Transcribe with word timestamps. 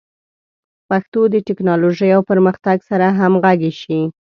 پښتو 0.89 1.21
د 1.33 1.35
ټکنالوژۍ 1.47 2.09
او 2.17 2.21
پرمختګ 2.31 2.77
سره 2.89 3.07
همغږي 3.19 3.71
شي. 3.81 3.99